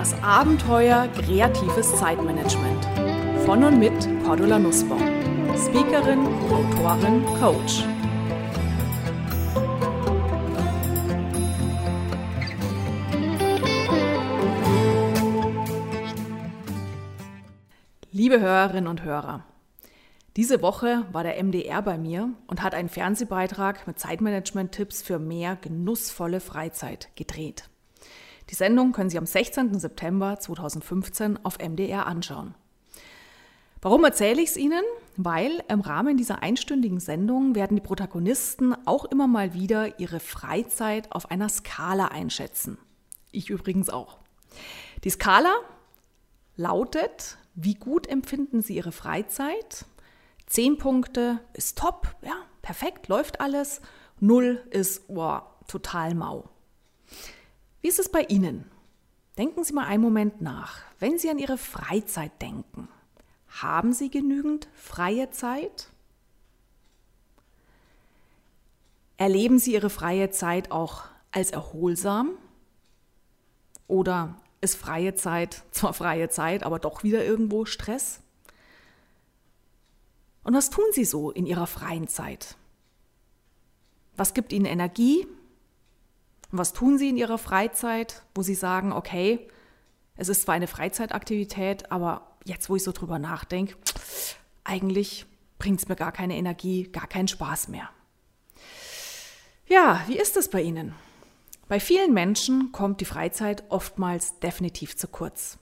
[0.00, 2.86] Das Abenteuer kreatives Zeitmanagement.
[3.44, 3.92] Von und mit
[4.24, 4.98] Cordula Nussbaum.
[5.58, 7.84] Speakerin, Autorin, Coach.
[18.10, 19.44] Liebe Hörerinnen und Hörer,
[20.38, 25.56] diese Woche war der MDR bei mir und hat einen Fernsehbeitrag mit Zeitmanagement-Tipps für mehr
[25.56, 27.68] genussvolle Freizeit gedreht.
[28.50, 29.78] Die Sendung können Sie am 16.
[29.78, 32.54] September 2015 auf MDR anschauen.
[33.80, 34.82] Warum erzähle ich es Ihnen?
[35.16, 41.12] Weil im Rahmen dieser einstündigen Sendung werden die Protagonisten auch immer mal wieder ihre Freizeit
[41.12, 42.76] auf einer Skala einschätzen.
[43.30, 44.18] Ich übrigens auch.
[45.04, 45.54] Die Skala
[46.56, 49.86] lautet, wie gut empfinden Sie Ihre Freizeit?
[50.46, 53.80] Zehn Punkte ist top, ja, perfekt, läuft alles.
[54.18, 56.50] Null ist oh, total mau.
[57.80, 58.70] Wie ist es bei Ihnen?
[59.38, 60.80] Denken Sie mal einen Moment nach.
[60.98, 62.88] Wenn Sie an Ihre Freizeit denken,
[63.48, 65.88] haben Sie genügend freie Zeit?
[69.16, 72.30] Erleben Sie Ihre freie Zeit auch als erholsam?
[73.86, 78.20] Oder ist freie Zeit zwar freie Zeit, aber doch wieder irgendwo Stress?
[80.42, 82.56] Und was tun Sie so in Ihrer freien Zeit?
[84.16, 85.26] Was gibt Ihnen Energie?
[86.50, 89.48] Und was tun Sie in Ihrer Freizeit, wo Sie sagen, okay,
[90.16, 93.76] es ist zwar eine Freizeitaktivität, aber jetzt, wo ich so drüber nachdenke,
[94.64, 95.26] eigentlich
[95.58, 97.88] bringt es mir gar keine Energie, gar keinen Spaß mehr.
[99.66, 100.94] Ja, wie ist es bei Ihnen?
[101.68, 105.58] Bei vielen Menschen kommt die Freizeit oftmals definitiv zu kurz.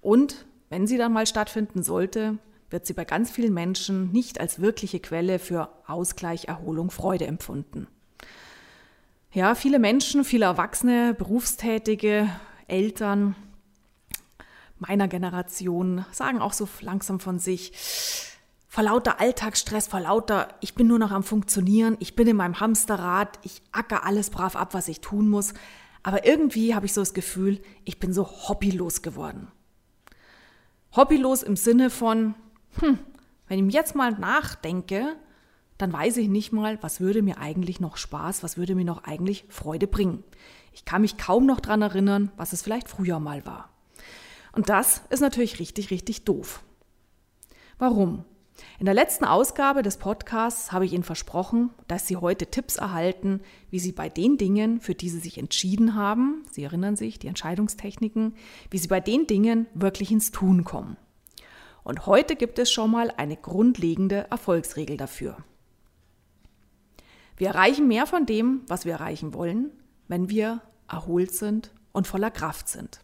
[0.00, 2.38] Und wenn sie dann mal stattfinden sollte,
[2.70, 7.88] wird sie bei ganz vielen Menschen nicht als wirkliche Quelle für Ausgleich, Erholung, Freude empfunden.
[9.36, 12.30] Ja, viele Menschen, viele Erwachsene, Berufstätige,
[12.68, 13.36] Eltern
[14.78, 17.74] meiner Generation sagen auch so langsam von sich,
[18.66, 22.60] vor lauter Alltagsstress, vor lauter, ich bin nur noch am Funktionieren, ich bin in meinem
[22.60, 25.52] Hamsterrad, ich acker alles brav ab, was ich tun muss.
[26.02, 29.48] Aber irgendwie habe ich so das Gefühl, ich bin so hobbylos geworden.
[30.92, 32.34] Hobbylos im Sinne von,
[32.80, 32.98] hm,
[33.48, 35.14] wenn ich jetzt mal nachdenke,
[35.78, 39.04] dann weiß ich nicht mal, was würde mir eigentlich noch Spaß, was würde mir noch
[39.04, 40.24] eigentlich Freude bringen.
[40.72, 43.70] Ich kann mich kaum noch daran erinnern, was es vielleicht früher mal war.
[44.52, 46.62] Und das ist natürlich richtig, richtig doof.
[47.78, 48.24] Warum?
[48.78, 53.40] In der letzten Ausgabe des Podcasts habe ich Ihnen versprochen, dass Sie heute Tipps erhalten,
[53.70, 57.26] wie Sie bei den Dingen, für die Sie sich entschieden haben, Sie erinnern sich, die
[57.26, 58.34] Entscheidungstechniken,
[58.70, 60.96] wie Sie bei den Dingen wirklich ins Tun kommen.
[61.84, 65.36] Und heute gibt es schon mal eine grundlegende Erfolgsregel dafür.
[67.36, 69.70] Wir erreichen mehr von dem, was wir erreichen wollen,
[70.08, 73.00] wenn wir erholt sind und voller Kraft sind.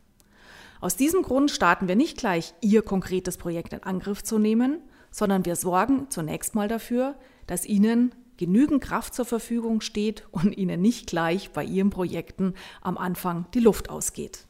[0.80, 4.78] Aus diesem Grund starten wir nicht gleich, Ihr konkretes Projekt in Angriff zu nehmen,
[5.10, 7.14] sondern wir sorgen zunächst mal dafür,
[7.46, 12.96] dass Ihnen genügend Kraft zur Verfügung steht und Ihnen nicht gleich bei Ihren Projekten am
[12.96, 14.46] Anfang die Luft ausgeht.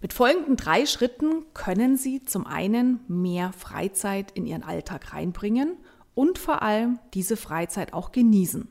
[0.00, 5.76] Mit folgenden drei Schritten können Sie zum einen mehr Freizeit in Ihren Alltag reinbringen
[6.14, 8.68] und vor allem diese Freizeit auch genießen.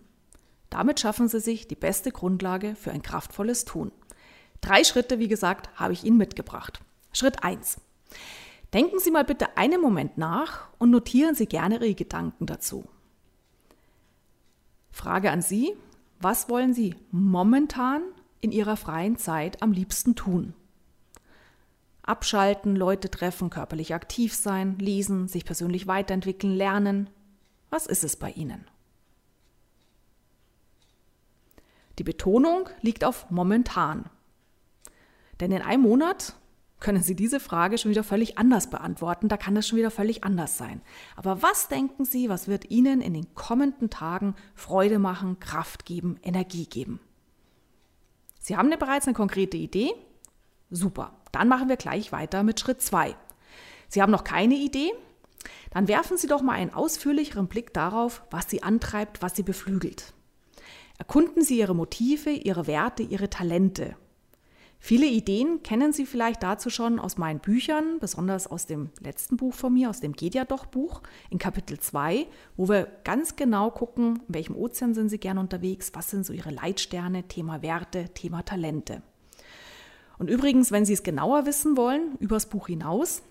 [0.70, 3.92] Damit schaffen Sie sich die beste Grundlage für ein kraftvolles Tun.
[4.62, 6.82] Drei Schritte, wie gesagt, habe ich Ihnen mitgebracht.
[7.12, 7.82] Schritt 1.
[8.74, 12.86] Denken Sie mal bitte einen Moment nach und notieren Sie gerne Ihre Gedanken dazu.
[14.92, 15.74] Frage an Sie,
[16.20, 18.04] was wollen Sie momentan
[18.40, 20.54] in Ihrer freien Zeit am liebsten tun?
[22.04, 27.10] Abschalten, Leute treffen, körperlich aktiv sein, lesen, sich persönlich weiterentwickeln, lernen.
[27.72, 28.68] Was ist es bei Ihnen?
[31.98, 34.10] Die Betonung liegt auf momentan.
[35.40, 36.36] Denn in einem Monat
[36.82, 39.30] können Sie diese Frage schon wieder völlig anders beantworten.
[39.30, 40.82] Da kann das schon wieder völlig anders sein.
[41.16, 46.20] Aber was denken Sie, was wird Ihnen in den kommenden Tagen Freude machen, Kraft geben,
[46.24, 47.00] Energie geben?
[48.40, 49.94] Sie haben bereits eine konkrete Idee?
[50.70, 51.14] Super.
[51.32, 53.16] Dann machen wir gleich weiter mit Schritt 2.
[53.88, 54.92] Sie haben noch keine Idee?
[55.72, 60.14] Dann werfen Sie doch mal einen ausführlicheren Blick darauf, was Sie antreibt, was Sie beflügelt.
[60.98, 63.96] Erkunden Sie Ihre Motive, Ihre Werte, Ihre Talente.
[64.84, 69.54] Viele Ideen kennen Sie vielleicht dazu schon aus meinen Büchern, besonders aus dem letzten Buch
[69.54, 72.26] von mir, aus dem Geht ja doch Buch, in Kapitel 2,
[72.58, 76.34] wo wir ganz genau gucken, in welchem Ozean sind Sie gerne unterwegs, was sind so
[76.34, 79.04] Ihre Leitsterne, Thema Werte, Thema Talente.
[80.18, 83.22] Und übrigens, wenn Sie es genauer wissen wollen, übers Buch hinaus,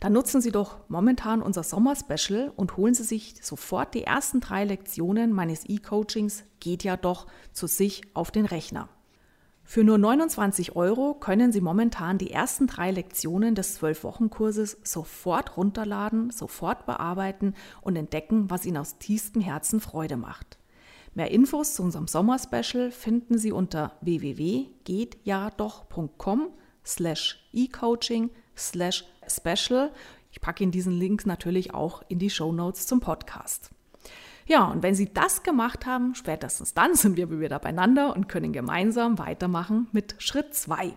[0.00, 4.64] dann nutzen Sie doch momentan unser Sommer-Special und holen Sie sich sofort die ersten drei
[4.64, 8.88] Lektionen meines E-Coachings Geht ja doch zu sich auf den Rechner.
[9.66, 16.28] Für nur 29 Euro können Sie momentan die ersten drei Lektionen des 12-Wochen-Kurses sofort runterladen,
[16.30, 20.58] sofort bearbeiten und entdecken, was Ihnen aus tiefstem Herzen Freude macht.
[21.14, 26.50] Mehr Infos zu unserem Sommerspecial finden Sie unter www.gehtjadoch.com
[26.84, 29.90] slash e-coaching slash special.
[30.30, 33.70] Ich packe Ihnen diesen Link natürlich auch in die Show Notes zum Podcast.
[34.46, 38.52] Ja, und wenn Sie das gemacht haben, spätestens dann sind wir wieder beieinander und können
[38.52, 40.92] gemeinsam weitermachen mit Schritt 2.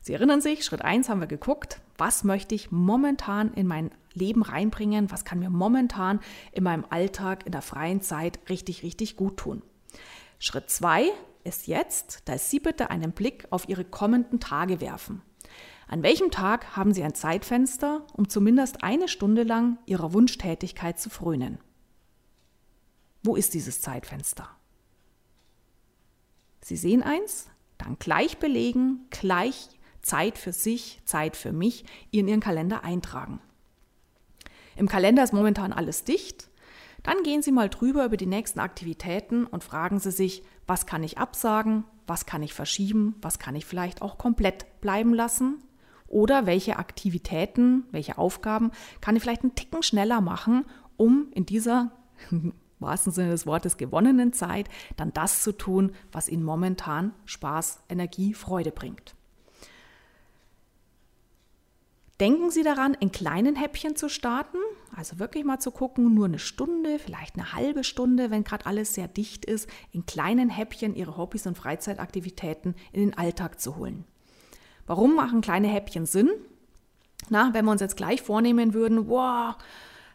[0.00, 4.42] Sie erinnern sich, Schritt 1 haben wir geguckt, was möchte ich momentan in mein Leben
[4.42, 6.20] reinbringen, was kann mir momentan
[6.52, 9.62] in meinem Alltag, in der freien Zeit richtig, richtig gut tun.
[10.38, 11.10] Schritt 2
[11.42, 15.22] ist jetzt, dass Sie bitte einen Blick auf Ihre kommenden Tage werfen.
[15.88, 21.10] An welchem Tag haben Sie ein Zeitfenster, um zumindest eine Stunde lang Ihrer Wunschtätigkeit zu
[21.10, 21.58] frönen?
[23.22, 24.48] Wo ist dieses Zeitfenster?
[26.60, 27.48] Sie sehen eins,
[27.78, 29.68] dann gleich belegen, gleich
[30.02, 33.40] Zeit für sich, Zeit für mich in Ihren Kalender eintragen.
[34.76, 36.50] Im Kalender ist momentan alles dicht.
[37.02, 41.02] Dann gehen Sie mal drüber über die nächsten Aktivitäten und fragen Sie sich, was kann
[41.04, 45.62] ich absagen, was kann ich verschieben, was kann ich vielleicht auch komplett bleiben lassen
[46.08, 48.70] oder welche Aktivitäten, welche Aufgaben
[49.00, 50.64] kann ich vielleicht einen Ticken schneller machen,
[50.96, 51.90] um in dieser
[52.78, 58.34] wahrsten Sinne des Wortes gewonnenen Zeit dann das zu tun, was Ihnen momentan Spaß, Energie,
[58.34, 59.14] Freude bringt.
[62.20, 64.56] Denken Sie daran, in kleinen Häppchen zu starten,
[64.96, 68.94] also wirklich mal zu gucken, nur eine Stunde, vielleicht eine halbe Stunde, wenn gerade alles
[68.94, 74.04] sehr dicht ist, in kleinen Häppchen Ihre Hobbys und Freizeitaktivitäten in den Alltag zu holen.
[74.86, 76.30] Warum machen kleine Häppchen Sinn?
[77.28, 79.56] Na, wenn wir uns jetzt gleich vornehmen würden, wow,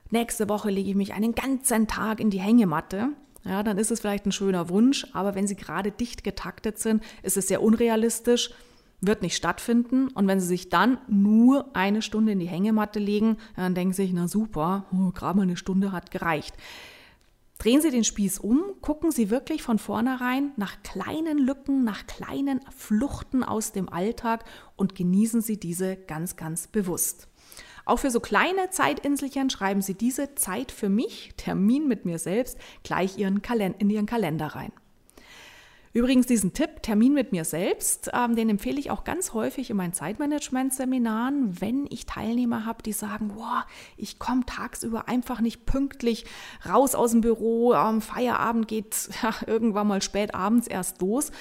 [0.09, 3.09] nächste Woche lege ich mich einen ganzen Tag in die Hängematte.
[3.43, 7.03] Ja, dann ist es vielleicht ein schöner Wunsch, aber wenn Sie gerade dicht getaktet sind,
[7.21, 8.51] ist es sehr unrealistisch,
[9.01, 10.07] wird nicht stattfinden.
[10.09, 14.03] Und wenn Sie sich dann nur eine Stunde in die Hängematte legen, dann denken Sie
[14.03, 16.55] sich, na super, oh, gerade mal eine Stunde hat gereicht.
[17.57, 22.59] Drehen Sie den Spieß um, gucken Sie wirklich von vornherein nach kleinen Lücken, nach kleinen
[22.75, 24.45] Fluchten aus dem Alltag
[24.75, 27.27] und genießen Sie diese ganz, ganz bewusst.
[27.85, 32.57] Auch für so kleine Zeitinselchen schreiben Sie diese Zeit für mich, Termin mit mir selbst,
[32.83, 33.41] gleich ihren
[33.79, 34.71] in Ihren Kalender rein.
[35.93, 39.75] Übrigens diesen Tipp, Termin mit mir selbst, ähm, den empfehle ich auch ganz häufig in
[39.75, 43.63] meinen Zeitmanagement-Seminaren, wenn ich Teilnehmer habe, die sagen, wow,
[43.97, 46.25] ich komme tagsüber einfach nicht pünktlich
[46.65, 51.31] raus aus dem Büro, ähm, Feierabend geht ja, irgendwann mal spät abends erst los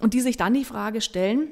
[0.00, 1.50] und die sich dann die Frage stellen,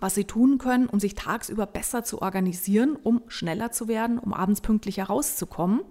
[0.00, 4.32] was sie tun können, um sich tagsüber besser zu organisieren, um schneller zu werden, um
[4.32, 5.82] abends pünktlicher rauszukommen.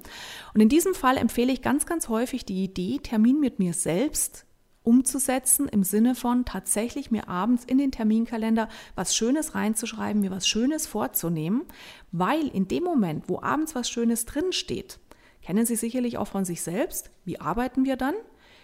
[0.54, 4.46] Und in diesem Fall empfehle ich ganz, ganz häufig die Idee, Termin mit mir selbst
[4.84, 10.48] umzusetzen, im Sinne von tatsächlich mir abends in den Terminkalender was Schönes reinzuschreiben, mir was
[10.48, 11.64] Schönes vorzunehmen,
[12.12, 15.00] weil in dem Moment, wo abends was Schönes drinsteht,
[15.42, 18.16] kennen Sie sicherlich auch von sich selbst, wie arbeiten wir dann?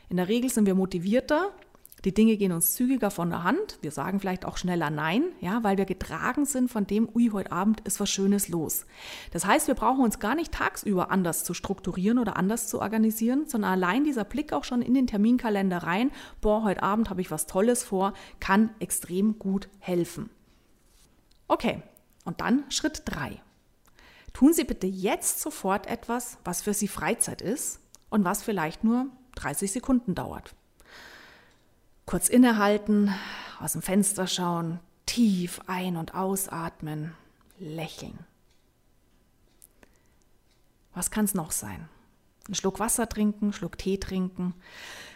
[0.10, 1.52] In der Regel sind wir motivierter,
[2.06, 3.80] die Dinge gehen uns zügiger von der Hand.
[3.82, 7.52] Wir sagen vielleicht auch schneller Nein, ja, weil wir getragen sind von dem, ui, heute
[7.52, 8.86] Abend ist was Schönes los.
[9.32, 13.48] Das heißt, wir brauchen uns gar nicht tagsüber anders zu strukturieren oder anders zu organisieren,
[13.48, 16.12] sondern allein dieser Blick auch schon in den Terminkalender rein,
[16.42, 20.30] boah, heute Abend habe ich was Tolles vor, kann extrem gut helfen.
[21.48, 21.82] Okay,
[22.24, 23.42] und dann Schritt 3.
[24.34, 29.08] Tun Sie bitte jetzt sofort etwas, was für Sie Freizeit ist und was vielleicht nur
[29.36, 30.54] 30 Sekunden dauert.
[32.06, 33.14] Kurz innehalten,
[33.60, 37.14] aus dem Fenster schauen, tief ein- und ausatmen,
[37.60, 38.20] lächeln.
[40.94, 41.90] Was kann es noch sein?
[42.48, 44.54] Ein Schluck Wasser trinken, Schluck Tee trinken,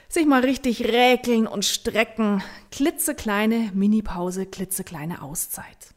[0.08, 2.41] sich mal richtig räkeln und strecken,
[2.72, 5.93] klitzekleine Minipause, klitzekleine Auszeit.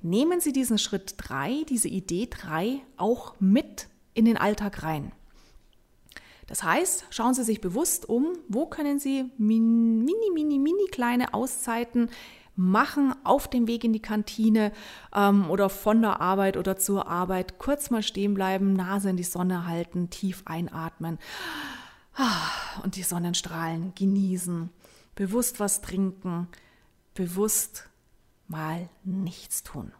[0.00, 5.10] Nehmen Sie diesen Schritt 3, diese Idee 3 auch mit in den Alltag rein.
[6.46, 12.10] Das heißt, schauen Sie sich bewusst um, wo können Sie mini, mini, mini kleine Auszeiten
[12.56, 14.72] machen auf dem Weg in die Kantine
[15.14, 17.58] ähm, oder von der Arbeit oder zur Arbeit.
[17.58, 21.18] Kurz mal stehen bleiben, Nase in die Sonne halten, tief einatmen
[22.14, 22.50] ah,
[22.82, 24.70] und die Sonnenstrahlen genießen.
[25.14, 26.48] Bewusst was trinken,
[27.14, 27.88] bewusst
[28.46, 29.92] mal nichts tun.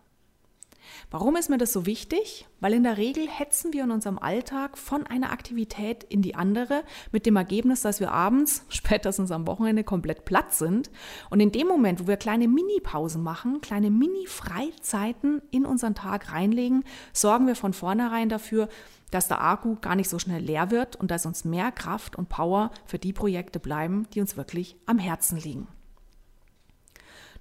[1.11, 2.47] Warum ist mir das so wichtig?
[2.61, 6.85] Weil in der Regel hetzen wir in unserem Alltag von einer Aktivität in die andere
[7.13, 10.91] mit dem Ergebnis, dass wir abends, spätestens am Wochenende, komplett platt sind.
[11.31, 16.85] Und in dem Moment, wo wir kleine Mini-Pausen machen, kleine Mini-Freizeiten in unseren Tag reinlegen,
[17.13, 18.69] sorgen wir von vornherein dafür,
[19.11, 22.29] dass der Akku gar nicht so schnell leer wird und dass uns mehr Kraft und
[22.29, 25.69] Power für die Projekte bleiben, die uns wirklich am Herzen liegen.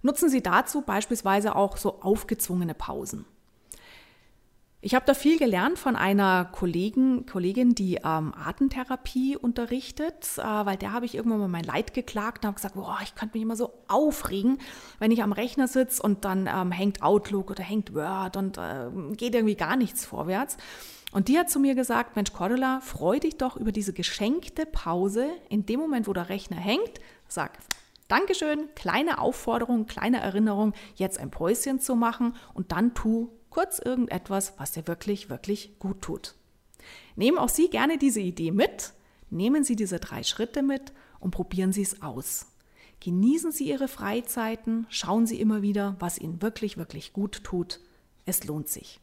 [0.04, 3.26] Nutzen Sie dazu beispielsweise auch so aufgezwungene Pausen.
[4.86, 10.76] Ich habe da viel gelernt von einer Kollegen, Kollegin, die ähm, Atemtherapie unterrichtet, äh, weil
[10.76, 13.44] der habe ich irgendwann mal mein Leid geklagt und habe gesagt, boah, ich könnte mich
[13.44, 14.58] immer so aufregen,
[15.00, 18.90] wenn ich am Rechner sitze und dann ähm, hängt Outlook oder hängt Word und äh,
[19.16, 20.58] geht irgendwie gar nichts vorwärts.
[21.14, 25.30] Und die hat zu mir gesagt, Mensch, Cordula, freu dich doch über diese geschenkte Pause.
[25.48, 27.00] In dem Moment, wo der Rechner hängt,
[27.30, 27.58] sag,
[28.10, 34.54] Dankeschön, kleine Aufforderung, kleine Erinnerung, jetzt ein Päuschen zu machen und dann tu Kurz irgendetwas,
[34.58, 36.34] was dir wirklich, wirklich gut tut.
[37.16, 38.94] Nehmen auch Sie gerne diese Idee mit,
[39.30, 42.48] nehmen Sie diese drei Schritte mit und probieren Sie es aus.
[43.00, 47.80] Genießen Sie Ihre Freizeiten, schauen Sie immer wieder, was Ihnen wirklich, wirklich gut tut.
[48.26, 49.00] Es lohnt sich.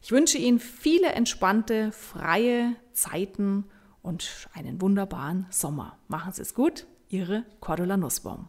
[0.00, 3.64] Ich wünsche Ihnen viele entspannte, freie Zeiten
[4.00, 5.98] und einen wunderbaren Sommer.
[6.08, 8.48] Machen Sie es gut, Ihre Cordula Nussbaum.